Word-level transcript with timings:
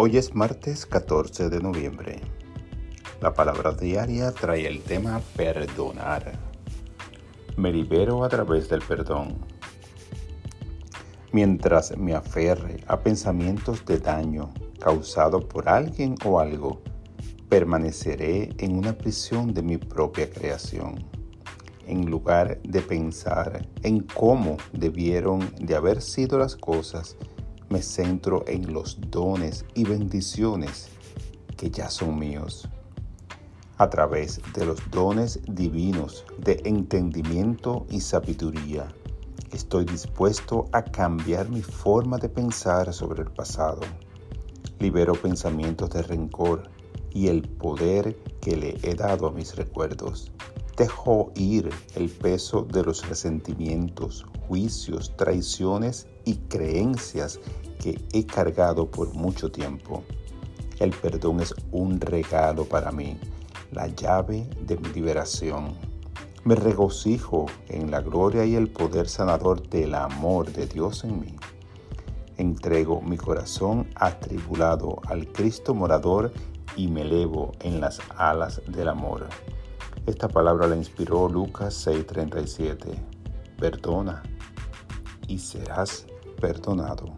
Hoy 0.00 0.16
es 0.16 0.32
martes 0.32 0.86
14 0.86 1.48
de 1.48 1.58
noviembre. 1.58 2.20
La 3.20 3.34
palabra 3.34 3.72
diaria 3.72 4.30
trae 4.30 4.64
el 4.64 4.80
tema 4.82 5.20
perdonar. 5.34 6.38
Me 7.56 7.72
libero 7.72 8.22
a 8.22 8.28
través 8.28 8.68
del 8.68 8.80
perdón. 8.80 9.38
Mientras 11.32 11.98
me 11.98 12.14
aferre 12.14 12.76
a 12.86 13.00
pensamientos 13.00 13.84
de 13.86 13.98
daño 13.98 14.54
causado 14.78 15.40
por 15.40 15.68
alguien 15.68 16.14
o 16.24 16.38
algo, 16.38 16.80
permaneceré 17.48 18.50
en 18.58 18.78
una 18.78 18.96
prisión 18.96 19.52
de 19.52 19.62
mi 19.62 19.78
propia 19.78 20.30
creación, 20.30 21.04
en 21.88 22.08
lugar 22.08 22.62
de 22.62 22.82
pensar 22.82 23.66
en 23.82 24.04
cómo 24.14 24.58
debieron 24.72 25.52
de 25.58 25.74
haber 25.74 26.02
sido 26.02 26.38
las 26.38 26.54
cosas 26.54 27.16
me 27.70 27.82
centro 27.82 28.44
en 28.46 28.72
los 28.72 28.98
dones 29.10 29.64
y 29.74 29.84
bendiciones 29.84 30.88
que 31.56 31.70
ya 31.70 31.90
son 31.90 32.18
míos. 32.18 32.68
A 33.76 33.90
través 33.90 34.40
de 34.54 34.66
los 34.66 34.78
dones 34.90 35.40
divinos 35.46 36.24
de 36.38 36.60
entendimiento 36.64 37.86
y 37.90 38.00
sabiduría, 38.00 38.88
estoy 39.52 39.84
dispuesto 39.84 40.66
a 40.72 40.82
cambiar 40.82 41.48
mi 41.48 41.62
forma 41.62 42.18
de 42.18 42.28
pensar 42.28 42.92
sobre 42.92 43.22
el 43.22 43.30
pasado. 43.30 43.80
Libero 44.78 45.14
pensamientos 45.14 45.90
de 45.90 46.02
rencor 46.02 46.70
y 47.12 47.28
el 47.28 47.42
poder 47.42 48.16
que 48.40 48.56
le 48.56 48.78
he 48.82 48.94
dado 48.94 49.28
a 49.28 49.32
mis 49.32 49.54
recuerdos. 49.56 50.32
Dejo 50.78 51.32
ir 51.34 51.70
el 51.96 52.08
peso 52.08 52.62
de 52.62 52.84
los 52.84 53.08
resentimientos, 53.08 54.24
juicios, 54.46 55.12
traiciones 55.16 56.06
y 56.24 56.36
creencias 56.36 57.40
que 57.80 58.00
he 58.12 58.24
cargado 58.24 58.88
por 58.88 59.12
mucho 59.12 59.50
tiempo. 59.50 60.04
El 60.78 60.90
perdón 60.90 61.40
es 61.40 61.52
un 61.72 62.00
regalo 62.00 62.64
para 62.64 62.92
mí, 62.92 63.18
la 63.72 63.88
llave 63.88 64.48
de 64.60 64.76
mi 64.76 64.90
liberación. 64.90 65.74
Me 66.44 66.54
regocijo 66.54 67.46
en 67.68 67.90
la 67.90 68.00
gloria 68.00 68.44
y 68.44 68.54
el 68.54 68.70
poder 68.70 69.08
sanador 69.08 69.68
del 69.68 69.96
amor 69.96 70.52
de 70.52 70.68
Dios 70.68 71.02
en 71.02 71.18
mí. 71.18 71.34
Entrego 72.36 73.00
mi 73.00 73.16
corazón 73.16 73.90
atribulado 73.96 75.00
al 75.06 75.26
Cristo 75.32 75.74
morador 75.74 76.32
y 76.76 76.86
me 76.86 77.00
elevo 77.00 77.50
en 77.62 77.80
las 77.80 78.00
alas 78.16 78.62
del 78.68 78.86
amor. 78.86 79.26
Esta 80.06 80.28
palabra 80.28 80.66
la 80.66 80.76
inspiró 80.76 81.28
Lucas 81.28 81.74
6:37. 81.86 82.94
Perdona 83.58 84.22
y 85.26 85.38
serás 85.38 86.06
perdonado. 86.40 87.16